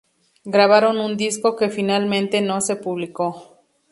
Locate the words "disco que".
1.15-1.69